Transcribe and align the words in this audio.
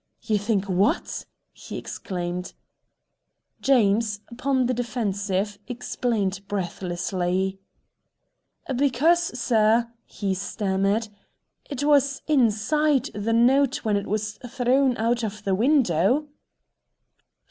"You 0.23 0.39
think 0.39 0.65
WHAT!" 0.65 1.27
he 1.53 1.77
exclaimed. 1.77 2.53
James, 3.61 4.21
upon 4.29 4.65
the 4.65 4.73
defensive, 4.73 5.59
explained 5.67 6.41
breathlessly. 6.47 7.59
"Because, 8.75 9.39
Sir," 9.39 9.91
he 10.07 10.33
stammered, 10.33 11.09
"it 11.69 11.83
was 11.83 12.23
INSIDE 12.25 13.11
the 13.13 13.31
note 13.31 13.85
when 13.85 13.95
it 13.95 14.07
was 14.07 14.39
thrown 14.43 14.97
out 14.97 15.21
of 15.23 15.43
the 15.43 15.53
window." 15.53 16.27